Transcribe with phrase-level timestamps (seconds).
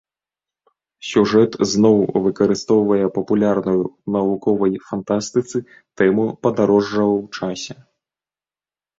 [1.09, 1.97] Сюжэт зноў
[2.27, 5.57] выкарыстоўвае папулярную ў навуковай фантастыцы
[6.01, 7.73] тэму падарожжаў у часе.